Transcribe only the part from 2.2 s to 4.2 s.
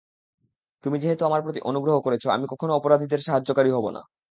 আমি কখনও অপরাধীদের সাহায্যকারী হব না।